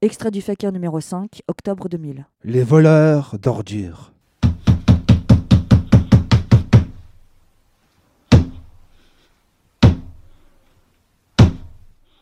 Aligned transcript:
Extrait 0.00 0.30
du 0.30 0.40
Fakir 0.40 0.70
numéro 0.70 1.00
5, 1.00 1.42
octobre 1.48 1.88
2000. 1.88 2.24
Les 2.44 2.62
voleurs 2.62 3.36
d'ordures. 3.42 4.12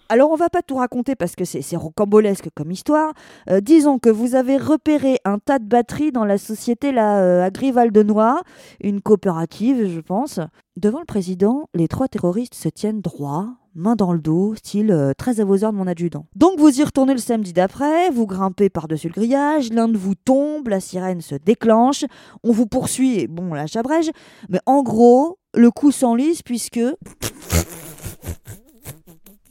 Alors 0.09 0.31
on 0.31 0.37
va 0.37 0.49
pas 0.49 0.63
tout 0.63 0.77
raconter 0.77 1.17
parce 1.17 1.37
que 1.37 1.45
c'est 1.45 1.77
rocambolesque 1.77 2.49
comme 2.55 2.71
histoire. 2.71 3.13
Euh, 3.51 3.61
disons 3.61 3.99
que 3.99 4.09
vous 4.09 4.37
avez 4.37 4.57
repéré 4.57 5.19
un 5.27 5.39
tas 5.39 5.59
de 5.59 5.67
batteries 5.67 6.13
dans 6.13 6.25
la 6.25 6.39
société 6.39 6.93
là, 6.93 7.19
euh, 7.19 7.45
à 7.45 7.51
Grival-de-Noix, 7.51 8.41
une 8.81 9.03
coopérative 9.03 9.87
je 9.87 10.01
pense. 10.01 10.41
Devant 10.79 11.01
le 11.01 11.05
président, 11.05 11.69
les 11.75 11.89
trois 11.89 12.09
terroristes 12.09 12.55
se 12.55 12.71
tiennent 12.71 13.03
droit, 13.03 13.49
main 13.77 13.95
dans 13.95 14.13
le 14.13 14.19
dos, 14.19 14.55
style 14.57 14.91
euh, 14.91 15.13
très 15.17 15.41
à 15.41 15.45
vos 15.45 15.63
ordres 15.63 15.79
mon 15.79 15.87
adjudant. 15.87 16.27
Donc 16.35 16.59
vous 16.59 16.81
y 16.81 16.83
retournez 16.83 17.13
le 17.13 17.19
samedi 17.19 17.53
d'après, 17.53 18.11
vous 18.11 18.27
grimpez 18.27 18.71
par-dessus 18.71 19.09
le 19.09 19.13
grillage, 19.13 19.73
l'un 19.73 19.89
de 19.89 19.97
vous 19.97 20.15
tombe, 20.15 20.69
la 20.69 20.81
sirène 20.81 21.21
se 21.21 21.35
déclenche, 21.35 22.05
on 22.43 22.53
vous 22.53 22.67
poursuit, 22.67 23.21
et 23.21 23.27
bon 23.27 23.55
là 23.55 23.67
j'abrège, 23.67 24.11
mais 24.49 24.61
en 24.67 24.83
gros, 24.83 25.39
le 25.55 25.71
coup 25.71 25.93
s'enlise 25.93 26.43
puisque 26.43 26.81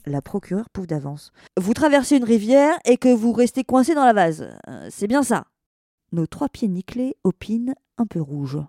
la 0.05 0.22
procureure 0.22 0.70
pouffe 0.70 0.88
d'avance. 0.88 1.31
Vous 1.58 1.73
traversez 1.73 2.17
une 2.17 2.23
rivière 2.23 2.76
et 2.86 2.98
que 2.98 3.14
vous 3.14 3.31
restez 3.31 3.64
coincé 3.64 3.95
dans 3.95 4.05
la 4.05 4.14
vase. 4.14 4.48
Euh, 4.67 4.88
c'est 4.89 5.08
bien 5.08 5.23
ça. 5.23 5.45
Nos 6.12 6.28
trois 6.28 6.50
pieds 6.50 6.67
nickelés 6.67 7.16
opinent 7.23 7.73
un 7.98 8.05
peu 8.05 8.22
rouge. 8.22 8.59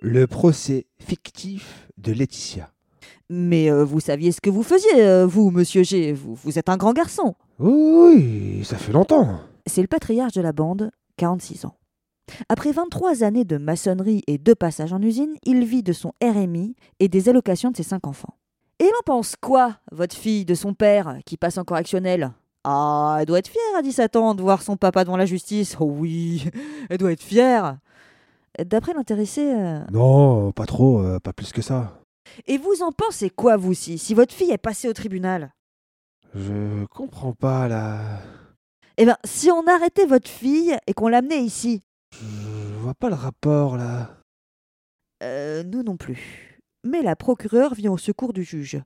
Le 0.00 0.28
procès 0.28 0.86
fictif 1.00 1.88
de 1.96 2.12
Laetitia. 2.12 2.70
Mais 3.28 3.68
euh, 3.68 3.84
vous 3.84 3.98
saviez 3.98 4.30
ce 4.30 4.40
que 4.40 4.48
vous 4.48 4.62
faisiez, 4.62 5.02
euh, 5.02 5.26
vous, 5.26 5.50
monsieur 5.50 5.82
G. 5.82 6.12
Vous, 6.12 6.34
vous 6.34 6.56
êtes 6.56 6.68
un 6.68 6.76
grand 6.76 6.92
garçon. 6.92 7.34
Oui, 7.58 8.62
ça 8.64 8.76
fait 8.76 8.92
longtemps. 8.92 9.40
C'est 9.66 9.80
le 9.80 9.88
patriarche 9.88 10.34
de 10.34 10.40
la 10.40 10.52
bande, 10.52 10.92
46 11.16 11.64
ans. 11.64 11.74
Après 12.48 12.70
23 12.70 13.24
années 13.24 13.44
de 13.44 13.56
maçonnerie 13.56 14.22
et 14.28 14.38
deux 14.38 14.54
passages 14.54 14.92
en 14.92 15.02
usine, 15.02 15.34
il 15.44 15.64
vit 15.64 15.82
de 15.82 15.92
son 15.92 16.12
RMI 16.22 16.76
et 17.00 17.08
des 17.08 17.28
allocations 17.28 17.72
de 17.72 17.76
ses 17.76 17.82
cinq 17.82 18.06
enfants. 18.06 18.34
Et 18.78 18.84
il 18.84 18.92
en 19.00 19.02
pense 19.04 19.34
quoi, 19.34 19.78
votre 19.90 20.16
fille, 20.16 20.44
de 20.44 20.54
son 20.54 20.74
père, 20.74 21.18
qui 21.26 21.36
passe 21.36 21.58
en 21.58 21.64
correctionnel? 21.64 22.30
Ah, 22.62 23.16
elle 23.18 23.26
doit 23.26 23.40
être 23.40 23.48
fière 23.48 23.76
à 23.76 23.82
17 23.82 24.14
ans 24.14 24.34
de 24.36 24.42
voir 24.42 24.62
son 24.62 24.76
papa 24.76 25.02
devant 25.02 25.16
la 25.16 25.26
justice. 25.26 25.76
Oh 25.80 25.90
oui, 25.90 26.44
elle 26.88 26.98
doit 26.98 27.10
être 27.10 27.22
fière. 27.22 27.78
D'après 28.64 28.92
l'intéressé. 28.94 29.52
euh, 29.54 29.80
Non, 29.92 30.52
pas 30.52 30.66
trop, 30.66 31.00
euh, 31.00 31.18
pas 31.20 31.32
plus 31.32 31.52
que 31.52 31.62
ça. 31.62 32.00
Et 32.46 32.58
vous 32.58 32.82
en 32.82 32.92
pensez 32.92 33.30
quoi, 33.30 33.56
vous, 33.56 33.74
si, 33.74 33.98
si 33.98 34.14
votre 34.14 34.34
fille 34.34 34.50
est 34.50 34.58
passée 34.58 34.88
au 34.88 34.92
tribunal? 34.92 35.52
Je 36.34 36.84
comprends 36.86 37.32
pas 37.32 37.68
là. 37.68 38.20
Eh 38.98 39.04
bien, 39.04 39.16
si 39.24 39.50
on 39.50 39.66
arrêtait 39.66 40.06
votre 40.06 40.28
fille 40.28 40.76
et 40.86 40.92
qu'on 40.92 41.08
l'amenait 41.08 41.42
ici, 41.42 41.82
Je 42.12 42.76
vois 42.80 42.94
pas 42.94 43.08
le 43.08 43.14
rapport 43.14 43.76
là. 43.76 44.10
Euh, 45.22 45.62
nous 45.64 45.82
non 45.82 45.96
plus. 45.96 46.58
Mais 46.84 47.02
la 47.02 47.16
procureure 47.16 47.74
vient 47.74 47.92
au 47.92 47.98
secours 47.98 48.32
du 48.32 48.42
juge. 48.44 48.80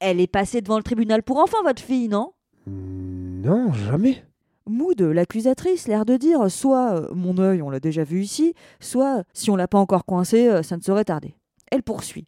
Elle 0.00 0.20
est 0.20 0.26
passée 0.26 0.60
devant 0.62 0.76
le 0.78 0.82
tribunal 0.82 1.22
pour 1.22 1.38
enfants, 1.38 1.62
votre 1.62 1.82
fille, 1.82 2.08
non? 2.08 2.32
Hmm, 2.66 3.42
Non, 3.42 3.72
jamais. 3.72 4.24
Mood, 4.70 5.00
l'accusatrice, 5.00 5.88
l'air 5.88 6.04
de 6.04 6.16
dire 6.16 6.50
soit 6.50 6.94
euh, 6.94 7.08
mon 7.12 7.38
œil, 7.38 7.60
on 7.60 7.70
l'a 7.70 7.80
déjà 7.80 8.04
vu 8.04 8.22
ici, 8.22 8.54
soit 8.78 9.24
si 9.34 9.50
on 9.50 9.56
l'a 9.56 9.68
pas 9.68 9.78
encore 9.78 10.04
coincée, 10.04 10.48
euh, 10.48 10.62
ça 10.62 10.76
ne 10.76 10.82
saurait 10.82 11.04
tarder. 11.04 11.34
Elle 11.70 11.82
poursuit. 11.82 12.26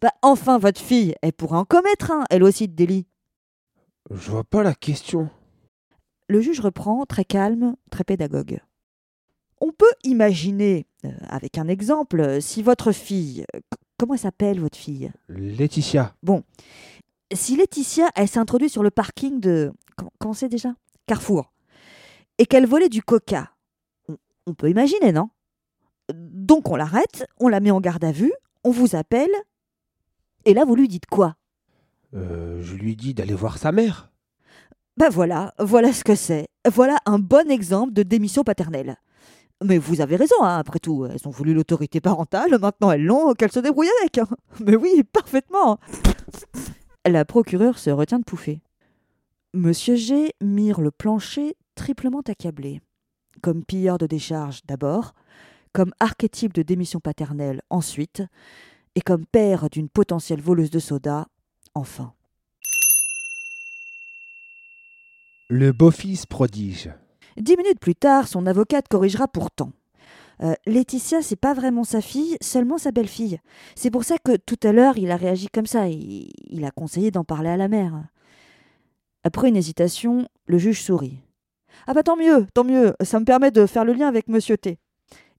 Bah, 0.00 0.12
enfin, 0.22 0.58
votre 0.58 0.80
fille, 0.80 1.14
elle 1.22 1.32
pourrait 1.32 1.58
en 1.58 1.64
commettre 1.64 2.10
un, 2.10 2.24
elle 2.30 2.44
aussi, 2.44 2.68
de 2.68 2.74
délit. 2.74 3.06
Je 4.10 4.30
vois 4.30 4.44
pas 4.44 4.62
la 4.62 4.74
question. 4.74 5.28
Le 6.28 6.40
juge 6.40 6.60
reprend, 6.60 7.04
très 7.06 7.24
calme, 7.24 7.76
très 7.90 8.04
pédagogue. 8.04 8.60
On 9.60 9.72
peut 9.72 9.92
imaginer, 10.04 10.86
euh, 11.04 11.10
avec 11.28 11.58
un 11.58 11.68
exemple, 11.68 12.40
si 12.40 12.62
votre 12.62 12.92
fille. 12.92 13.44
comment 13.98 14.14
elle 14.14 14.20
s'appelle, 14.20 14.60
votre 14.60 14.78
fille? 14.78 15.10
Laetitia. 15.28 16.14
si 17.32 17.56
Laetitia, 17.56 18.10
elle 18.14 18.28
s'introduit 18.28 18.68
sur 18.68 18.82
le 18.82 18.90
parking 18.90 19.40
de. 19.40 19.72
Comment 20.18 20.34
c'est 20.34 20.48
déjà? 20.48 20.74
Carrefour. 21.06 21.52
Et 22.38 22.46
qu'elle 22.46 22.66
volait 22.66 22.88
du 22.88 23.02
coca? 23.02 23.50
On, 24.46 24.54
peut 24.54 24.70
imaginer, 24.70 25.12
non? 25.12 25.30
Donc 26.12 26.70
on 26.70 26.76
l'arrête, 26.76 27.26
on 27.40 27.48
la 27.48 27.60
met 27.60 27.70
en 27.70 27.80
garde 27.80 28.04
à 28.04 28.12
vue, 28.12 28.32
on 28.62 28.70
vous 28.70 28.94
appelle. 28.94 29.32
Et 30.44 30.54
là, 30.54 30.64
vous 30.64 30.76
lui 30.76 30.86
dites 30.88 31.06
quoi? 31.06 31.36
Euh, 32.14 32.62
je 32.62 32.76
lui 32.76 32.94
dis 32.94 33.14
d'aller 33.14 33.34
voir 33.34 33.58
sa 33.58 33.72
mère. 33.72 34.12
Ben 34.96 35.08
voilà, 35.08 35.52
voilà 35.58 35.92
ce 35.92 36.04
que 36.04 36.14
c'est. 36.14 36.46
Voilà 36.70 36.98
un 37.06 37.18
bon 37.18 37.50
exemple 37.50 37.92
de 37.92 38.02
démission 38.02 38.44
paternelle. 38.44 38.96
Mais 39.64 39.78
vous 39.78 40.00
avez 40.00 40.16
raison, 40.16 40.36
hein, 40.42 40.58
après 40.58 40.78
tout, 40.78 41.06
elles 41.06 41.26
ont 41.26 41.30
voulu 41.30 41.54
l'autorité 41.54 42.00
parentale, 42.00 42.58
maintenant 42.60 42.90
elles 42.90 43.04
l'ont, 43.04 43.32
qu'elles 43.32 43.52
se 43.52 43.60
débrouillent 43.60 43.88
avec. 44.02 44.18
hein. 44.18 44.28
Mais 44.64 44.76
oui, 44.76 45.02
parfaitement. 45.02 45.78
La 47.06 47.24
procureure 47.24 47.78
se 47.78 47.90
retient 47.90 48.18
de 48.18 48.24
pouffer. 48.24 48.60
Monsieur 49.54 49.96
G 49.96 50.34
mire 50.42 50.80
le 50.80 50.90
plancher 50.90 51.56
triplement 51.76 52.22
accablé. 52.26 52.80
Comme 53.42 53.64
pilleur 53.64 53.98
de 53.98 54.06
décharge 54.06 54.62
d'abord, 54.66 55.12
comme 55.72 55.92
archétype 56.00 56.54
de 56.54 56.62
démission 56.62 56.98
paternelle 56.98 57.62
ensuite, 57.70 58.22
et 58.96 59.02
comme 59.02 59.26
père 59.26 59.70
d'une 59.70 59.88
potentielle 59.88 60.40
voleuse 60.40 60.70
de 60.70 60.78
soda 60.78 61.28
enfin. 61.74 62.14
Le 65.48 65.70
beau-fils 65.72 66.26
prodige. 66.26 66.90
Dix 67.36 67.56
minutes 67.56 67.78
plus 67.78 67.94
tard, 67.94 68.26
son 68.26 68.46
avocate 68.46 68.88
corrigera 68.88 69.28
pourtant. 69.28 69.70
Euh, 70.42 70.54
Laetitia, 70.66 71.22
c'est 71.22 71.36
pas 71.36 71.54
vraiment 71.54 71.84
sa 71.84 72.00
fille, 72.00 72.36
seulement 72.40 72.78
sa 72.78 72.90
belle-fille. 72.90 73.38
C'est 73.74 73.90
pour 73.90 74.04
ça 74.04 74.16
que 74.18 74.36
tout 74.36 74.58
à 74.62 74.72
l'heure, 74.72 74.98
il 74.98 75.10
a 75.10 75.16
réagi 75.16 75.48
comme 75.48 75.66
ça. 75.66 75.88
Il, 75.88 76.30
il 76.48 76.64
a 76.64 76.70
conseillé 76.70 77.10
d'en 77.10 77.24
parler 77.24 77.50
à 77.50 77.56
la 77.56 77.68
mère. 77.68 78.02
Après 79.24 79.48
une 79.48 79.56
hésitation, 79.56 80.28
le 80.46 80.58
juge 80.58 80.82
sourit. 80.82 81.20
Ah 81.86 81.94
bah 81.94 82.02
tant 82.02 82.16
mieux, 82.16 82.46
tant 82.54 82.64
mieux, 82.64 82.94
ça 83.02 83.20
me 83.20 83.24
permet 83.24 83.50
de 83.50 83.66
faire 83.66 83.84
le 83.84 83.92
lien 83.92 84.08
avec 84.08 84.28
Monsieur 84.28 84.56
T. 84.56 84.78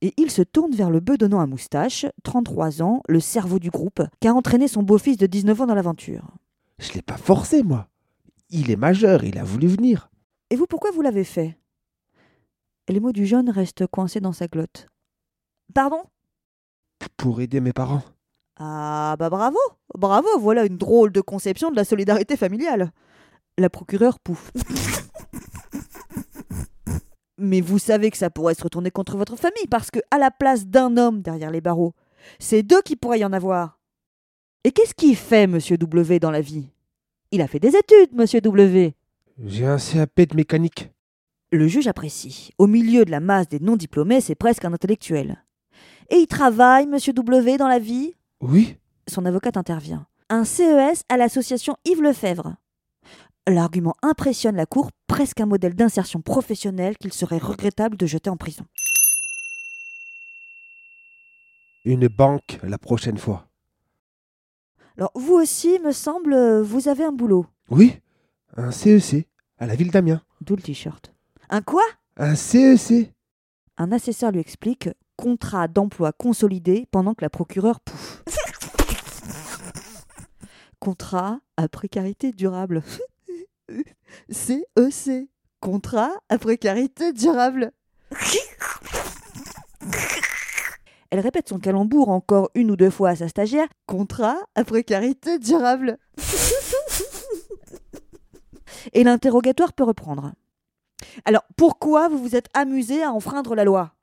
Et 0.02 0.14
il 0.18 0.30
se 0.30 0.42
tourne 0.44 0.74
vers 0.74 0.92
le 0.92 1.00
bedonnant 1.00 1.40
à 1.40 1.48
moustache, 1.48 2.06
33 2.24 2.82
ans, 2.82 3.02
le 3.08 3.20
cerveau 3.20 3.60
du 3.60 3.70
groupe, 3.70 4.04
qui 4.20 4.28
a 4.28 4.34
entraîné 4.34 4.68
son 4.68 4.84
beau-fils 4.84 5.18
de 5.18 5.26
19 5.26 5.62
ans 5.62 5.66
dans 5.66 5.76
l'aventure. 5.76 6.28
Je 6.80 6.94
l'ai 6.94 7.02
pas 7.02 7.18
forcé, 7.18 7.64
moi. 7.64 7.88
Il 8.50 8.70
est 8.70 8.76
majeur, 8.76 9.24
il 9.24 9.38
a 9.40 9.44
voulu 9.44 9.68
venir. 9.68 10.10
Et 10.50 10.56
vous, 10.56 10.68
pourquoi 10.68 10.92
vous 10.92 11.02
l'avez 11.02 11.24
fait? 11.24 11.58
Les 12.88 13.00
mots 13.00 13.12
du 13.12 13.26
jeune 13.26 13.50
restent 13.50 13.88
coincés 13.88 14.22
dans 14.22 14.34
sa 14.34 14.48
glotte. 14.48 14.88
Pardon? 15.74 16.04
Pour 17.18 17.42
aider 17.42 17.60
mes 17.60 17.74
parents. 17.74 18.04
Ah 18.60 19.16
bah 19.20 19.30
bravo, 19.30 19.60
bravo, 19.96 20.28
voilà 20.40 20.66
une 20.66 20.78
drôle 20.78 21.12
de 21.12 21.22
conception 21.22 21.70
de 21.70 21.76
la 21.76 21.84
solidarité 21.84 22.38
familiale. 22.38 22.92
La 23.58 23.70
procureure 23.70 24.20
pouffe. 24.20 24.52
Mais 27.38 27.62
vous 27.62 27.80
savez 27.80 28.10
que 28.10 28.18
ça 28.18 28.30
pourrait 28.30 28.56
se 28.56 28.64
retourner 28.64 28.92
contre 28.92 29.16
votre 29.18 29.36
famille 29.36 29.68
parce 29.70 29.92
que 29.92 30.00
à 30.12 30.18
la 30.18 30.32
place 30.32 30.66
d'un 30.66 30.98
homme 30.98 31.22
derrière 31.22 31.52
les 31.52 31.62
barreaux, 31.62 31.94
c'est 32.40 32.64
deux 32.64 32.82
qui 32.82 32.96
pourraient 32.96 33.20
y 33.20 33.26
en 33.26 33.34
avoir. 33.34 33.80
Et 34.64 34.72
qu'est-ce 34.72 34.96
qu'il 34.96 35.16
fait, 35.16 35.48
monsieur 35.48 35.78
W, 35.78 36.20
dans 36.20 36.32
la 36.32 36.42
vie? 36.42 36.70
Il 37.32 37.42
a 37.42 37.48
fait 37.48 37.60
des 37.60 37.76
études, 37.76 38.14
monsieur 38.14 38.42
W. 38.42 38.96
J'ai 39.46 39.66
un 39.66 39.78
CAP 39.78 40.22
de 40.22 40.36
mécanique. 40.36 40.90
Le 41.52 41.68
juge 41.68 41.88
apprécie. 41.88 42.52
Au 42.58 42.68
milieu 42.68 43.06
de 43.06 43.12
la 43.12 43.20
masse 43.20 43.48
des 43.48 43.60
non-diplômés, 43.60 44.20
c'est 44.20 44.36
presque 44.36 44.66
un 44.66 44.74
intellectuel. 44.74 45.44
Et 46.10 46.18
il 46.18 46.28
travaille, 46.28 46.88
monsieur 46.88 47.14
W, 47.14 47.58
dans 47.58 47.68
la 47.68 47.80
vie? 47.80 48.16
Oui 48.42 48.78
Son 49.08 49.26
avocate 49.26 49.58
intervient. 49.58 50.08
Un 50.30 50.44
CES 50.44 51.04
à 51.08 51.18
l'association 51.18 51.78
Yves 51.86 52.02
Lefebvre. 52.02 52.56
L'argument 53.48 53.96
impressionne 54.02 54.58
la 54.58 54.66
Cour, 54.66 54.92
presque 55.08 55.40
un 55.40 55.46
modèle 55.46 55.74
d'insertion 55.74 56.22
professionnelle 56.22 56.98
qu'il 56.98 57.14
serait 57.14 57.38
regrettable 57.38 57.96
de 57.96 58.06
jeter 58.06 58.30
en 58.30 58.36
prison. 58.36 58.66
Une 61.86 62.10
banque 62.10 62.60
la 62.64 62.78
prochaine 62.78 63.18
fois. 63.18 63.48
Alors, 64.98 65.12
vous 65.16 65.36
aussi, 65.36 65.80
me 65.80 65.94
semble, 65.94 66.34
euh, 66.34 66.62
vous 66.62 66.90
avez 66.90 67.06
un 67.06 67.14
boulot. 67.14 67.46
Oui 67.70 68.02
Un 68.58 68.72
CEC, 68.72 69.30
à 69.60 69.66
la 69.66 69.76
ville 69.76 69.92
d'Amiens. 69.92 70.22
D'où 70.42 70.58
le 70.58 70.62
t-shirt. 70.62 71.14
Un 71.50 71.62
quoi? 71.62 71.84
Un 72.18 72.34
E 72.34 72.36
CEC 72.36 73.14
Un 73.78 73.94
assesseur 73.94 74.32
lui 74.32 74.42
explique 74.42 74.90
contrat 75.16 75.70
d'emploi 75.70 76.12
consolidé 76.12 76.86
pendant 76.92 77.14
que 77.14 77.24
la 77.24 77.30
procureure 77.30 77.80
pouffe. 77.80 78.26
contrat 80.80 81.40
à 81.56 81.70
précarité 81.70 82.34
durable. 82.34 82.84
CEC. 84.30 85.30
Contrat 85.60 86.12
à 86.30 86.38
précarité 86.38 87.14
durable. 87.14 87.72
Elle 91.10 91.20
répète 91.20 91.50
son 91.50 91.58
calembour 91.58 92.10
encore 92.10 92.50
une 92.54 92.70
ou 92.72 92.76
deux 92.76 92.90
fois 92.90 93.10
à 93.10 93.16
sa 93.16 93.28
stagiaire. 93.28 93.68
Contrat 93.86 94.38
à 94.56 94.64
précarité 94.64 95.40
durable. 95.40 95.98
et 98.94 99.04
l'interrogatoire 99.04 99.74
peut 99.74 99.84
reprendre. 99.84 100.34
Alors, 101.26 101.44
pourquoi 101.56 102.10
vous 102.10 102.18
vous 102.18 102.36
êtes 102.36 102.50
amusé 102.54 103.04
à 103.04 103.12
enfreindre 103.12 103.56
la 103.56 103.64
loi? 103.64 103.94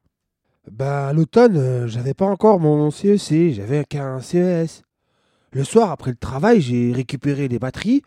Bah, 0.71 1.13
l'automne, 1.13 1.57
euh, 1.57 1.87
j'avais 1.87 2.15
pas 2.15 2.27
encore 2.27 2.59
mon 2.59 2.91
CEC, 2.91 3.53
j'avais 3.53 3.85
qu'un 3.85 4.21
CES. 4.21 4.83
Le 5.53 5.63
soir, 5.63 5.91
après 5.91 6.11
le 6.11 6.17
travail, 6.17 6.61
j'ai 6.61 6.93
récupéré 6.93 7.49
les 7.49 7.59
batteries 7.59 8.03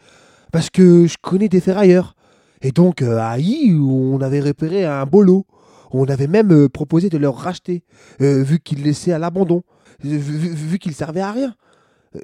parce 0.57 0.71
que 0.71 1.05
je 1.05 1.17
connais 1.21 1.49
des 1.49 1.61
ferrailleurs. 1.61 2.15
Et 2.63 2.71
donc, 2.71 3.03
euh, 3.03 3.19
à 3.19 3.37
I, 3.37 3.75
on 3.79 4.19
avait 4.21 4.39
repéré 4.39 4.85
un 4.85 5.05
bolo. 5.05 5.45
On 5.91 6.05
avait 6.05 6.25
même 6.25 6.51
euh, 6.51 6.67
proposé 6.67 7.09
de 7.09 7.17
leur 7.19 7.35
racheter, 7.37 7.83
euh, 8.21 8.41
vu 8.41 8.59
qu'ils 8.59 8.81
laissaient 8.81 9.11
à 9.11 9.19
l'abandon, 9.19 9.61
vu, 10.03 10.17
vu- 10.17 10.79
qu'ils 10.79 10.95
servaient 10.95 11.21
à 11.21 11.31
rien. 11.31 11.53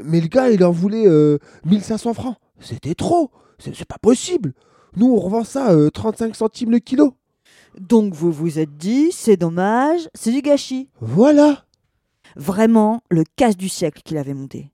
Mais 0.03 0.19
le 0.19 0.25
gars, 0.29 0.49
il 0.49 0.63
en 0.65 0.71
voulait 0.71 1.05
euh, 1.05 1.37
1500 1.65 2.15
francs. 2.15 2.37
C'était 2.59 2.95
trop. 2.95 3.29
C'est 3.59 3.75
c'est 3.75 3.87
pas 3.87 3.99
possible. 4.01 4.53
Nous, 4.95 5.05
on 5.13 5.19
revend 5.19 5.43
ça 5.43 5.69
euh, 5.71 5.91
35 5.91 6.35
centimes 6.35 6.71
le 6.71 6.79
kilo. 6.79 7.13
Donc 7.79 8.15
vous 8.15 8.31
vous 8.31 8.57
êtes 8.57 8.75
dit, 8.77 9.11
c'est 9.11 9.37
dommage, 9.37 10.09
c'est 10.15 10.31
du 10.31 10.41
gâchis. 10.41 10.89
Voilà. 11.01 11.65
Vraiment 12.35 13.03
le 13.11 13.25
casse 13.35 13.57
du 13.57 13.69
siècle 13.69 14.01
qu'il 14.03 14.17
avait 14.17 14.33
monté. 14.33 14.71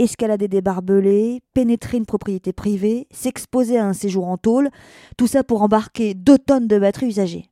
Escalader 0.00 0.48
des 0.48 0.62
barbelés, 0.62 1.42
pénétrer 1.52 1.98
une 1.98 2.06
propriété 2.06 2.54
privée, 2.54 3.06
s'exposer 3.10 3.76
à 3.78 3.86
un 3.86 3.92
séjour 3.92 4.26
en 4.28 4.38
tôle, 4.38 4.70
tout 5.18 5.26
ça 5.26 5.44
pour 5.44 5.60
embarquer 5.60 6.14
deux 6.14 6.38
tonnes 6.38 6.66
de 6.66 6.78
batteries 6.78 7.08
usagées. 7.08 7.50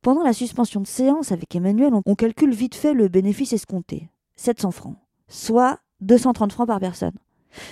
Pendant 0.00 0.22
la 0.22 0.32
suspension 0.32 0.80
de 0.80 0.86
séance 0.86 1.32
avec 1.32 1.54
Emmanuel, 1.54 1.92
on- 2.06 2.14
calcule 2.14 2.54
vite 2.54 2.74
fait 2.74 2.94
le 2.94 3.08
bénéfice 3.08 3.52
escompté. 3.52 4.08
700 4.36 4.70
francs, 4.70 4.96
soit 5.28 5.80
230 6.00 6.50
francs 6.52 6.66
par 6.66 6.80
personne. 6.80 7.12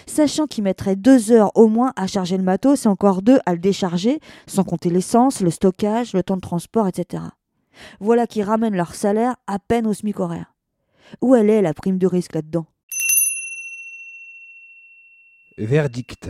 Sachant 0.06 0.46
qu'il 0.46 0.64
mettrait 0.64 0.94
deux 0.94 1.32
heures 1.32 1.50
au 1.56 1.66
moins 1.66 1.94
à 1.96 2.06
charger 2.06 2.36
le 2.36 2.42
matos 2.42 2.84
et 2.84 2.88
encore 2.88 3.22
deux 3.22 3.38
à 3.46 3.52
le 3.54 3.58
décharger, 3.58 4.20
sans 4.46 4.64
compter 4.64 4.90
l'essence, 4.90 5.40
le 5.40 5.50
stockage, 5.50 6.12
le 6.12 6.22
temps 6.22 6.36
de 6.36 6.42
transport, 6.42 6.88
etc. 6.88 7.22
Voilà 8.00 8.26
qui 8.26 8.42
ramène 8.42 8.76
leur 8.76 8.94
salaire 8.94 9.36
à 9.46 9.58
peine 9.58 9.86
au 9.86 9.94
SMIC 9.94 10.20
horaire. 10.20 10.54
Où 11.22 11.34
elle 11.34 11.48
est 11.48 11.62
la 11.62 11.72
prime 11.72 11.96
de 11.98 12.06
risque 12.06 12.34
là-dedans? 12.34 12.66
Verdict. 15.64 16.28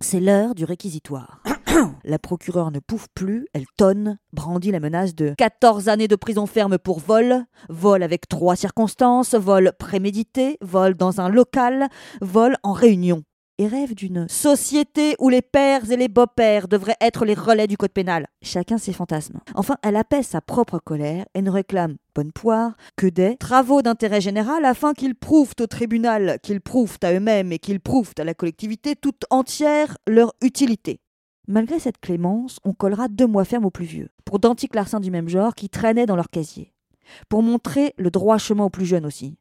C'est 0.00 0.20
l'heure 0.20 0.54
du 0.54 0.64
réquisitoire. 0.64 1.42
la 2.04 2.18
procureure 2.18 2.70
ne 2.70 2.78
pouffe 2.78 3.06
plus, 3.14 3.46
elle 3.54 3.64
tonne, 3.78 4.18
brandit 4.34 4.70
la 4.70 4.80
menace 4.80 5.14
de 5.14 5.34
14 5.38 5.88
années 5.88 6.08
de 6.08 6.16
prison 6.16 6.44
ferme 6.46 6.76
pour 6.76 7.00
vol, 7.00 7.44
vol 7.70 8.02
avec 8.02 8.28
trois 8.28 8.56
circonstances, 8.56 9.34
vol 9.34 9.72
prémédité, 9.78 10.58
vol 10.60 10.94
dans 10.94 11.22
un 11.22 11.30
local, 11.30 11.88
vol 12.20 12.56
en 12.62 12.72
réunion. 12.72 13.22
Et 13.60 13.66
rêve 13.66 13.94
d'une 13.94 14.26
société 14.26 15.16
où 15.18 15.28
les 15.28 15.42
pères 15.42 15.90
et 15.90 15.98
les 15.98 16.08
beaux-pères 16.08 16.66
devraient 16.66 16.96
être 16.98 17.26
les 17.26 17.34
relais 17.34 17.66
du 17.66 17.76
code 17.76 17.92
pénal. 17.92 18.26
Chacun 18.40 18.78
ses 18.78 18.94
fantasmes. 18.94 19.38
Enfin, 19.54 19.76
elle 19.82 19.96
apaise 19.96 20.28
sa 20.28 20.40
propre 20.40 20.78
colère 20.78 21.26
et 21.34 21.42
ne 21.42 21.50
réclame, 21.50 21.98
bonne 22.14 22.32
poire, 22.32 22.74
que 22.96 23.06
des 23.06 23.36
travaux 23.36 23.82
d'intérêt 23.82 24.22
général 24.22 24.64
afin 24.64 24.94
qu'ils 24.94 25.14
prouvent 25.14 25.52
au 25.60 25.66
tribunal, 25.66 26.38
qu'ils 26.42 26.62
prouvent 26.62 26.96
à 27.02 27.12
eux-mêmes 27.12 27.52
et 27.52 27.58
qu'ils 27.58 27.80
prouvent 27.80 28.14
à 28.18 28.24
la 28.24 28.32
collectivité 28.32 28.96
toute 28.96 29.26
entière 29.28 29.98
leur 30.06 30.32
utilité. 30.40 31.02
Malgré 31.46 31.78
cette 31.78 32.00
clémence, 32.00 32.60
on 32.64 32.72
collera 32.72 33.08
deux 33.08 33.26
mois 33.26 33.44
fermes 33.44 33.66
aux 33.66 33.70
plus 33.70 33.84
vieux, 33.84 34.08
pour 34.24 34.38
d'antiques 34.38 34.74
larcins 34.74 35.00
du 35.00 35.10
même 35.10 35.28
genre 35.28 35.54
qui 35.54 35.68
traînaient 35.68 36.06
dans 36.06 36.16
leur 36.16 36.30
casier. 36.30 36.72
Pour 37.28 37.42
montrer 37.42 37.92
le 37.98 38.10
droit 38.10 38.38
chemin 38.38 38.64
aux 38.64 38.70
plus 38.70 38.86
jeunes 38.86 39.04
aussi. 39.04 39.36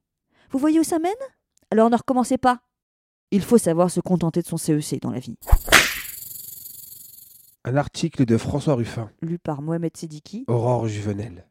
Vous 0.51 0.60
voyez 0.60 0.81
où 0.81 0.83
ça 0.83 1.00
mène? 1.00 1.13
Alors 1.71 1.89
ne 1.89 1.95
recommencez 1.95 2.38
pas. 2.38 2.60
Il 3.31 3.44
faut 3.44 3.60
savoir 3.60 3.92
se 3.92 4.00
contenter 4.00 4.42
de 4.42 4.48
son 4.48 4.58
CEC 4.58 5.02
dans 5.04 5.12
la 5.12 5.20
vie. 5.20 5.38
Un 7.64 7.76
article 7.76 8.26
de 8.26 8.38
François 8.38 8.74
Ruffin, 8.74 9.12
Lu 9.22 9.38
par 9.38 9.62
Mohamed 9.62 9.96
Sidiki. 9.96 10.46
Aurore 10.48 10.88
Juvenel. 10.88 11.46